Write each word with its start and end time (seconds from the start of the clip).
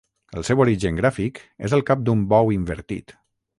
El 0.39 0.45
seu 0.47 0.63
origen 0.63 0.97
gràfic 1.01 1.43
és 1.69 1.77
el 1.79 1.85
cap 1.91 2.03
d'un 2.09 2.27
bou 2.35 2.53
invertit. 2.59 3.17